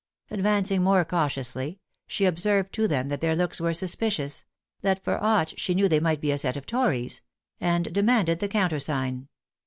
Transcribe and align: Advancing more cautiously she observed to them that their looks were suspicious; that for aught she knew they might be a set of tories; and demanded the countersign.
Advancing 0.31 0.81
more 0.81 1.05
cautiously 1.05 1.79
she 2.07 2.25
observed 2.25 2.73
to 2.73 2.87
them 2.87 3.07
that 3.09 3.21
their 3.21 3.35
looks 3.35 3.61
were 3.61 3.71
suspicious; 3.71 4.45
that 4.81 5.03
for 5.03 5.23
aught 5.23 5.53
she 5.59 5.75
knew 5.75 5.87
they 5.87 5.99
might 5.99 6.19
be 6.21 6.31
a 6.31 6.39
set 6.39 6.57
of 6.57 6.65
tories; 6.65 7.21
and 7.59 7.93
demanded 7.93 8.39
the 8.39 8.47
countersign. 8.49 9.27